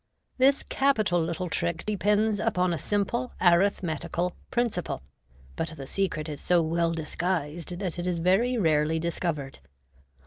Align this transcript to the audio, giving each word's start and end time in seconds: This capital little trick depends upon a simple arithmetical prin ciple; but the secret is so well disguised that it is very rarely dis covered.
This 0.39 0.63
capital 0.63 1.21
little 1.21 1.47
trick 1.47 1.85
depends 1.85 2.39
upon 2.39 2.73
a 2.73 2.79
simple 2.79 3.33
arithmetical 3.39 4.33
prin 4.49 4.71
ciple; 4.71 5.01
but 5.55 5.75
the 5.77 5.85
secret 5.85 6.27
is 6.27 6.41
so 6.41 6.59
well 6.63 6.91
disguised 6.91 7.77
that 7.77 7.99
it 7.99 8.07
is 8.07 8.17
very 8.17 8.57
rarely 8.57 8.97
dis 8.97 9.19
covered. 9.19 9.59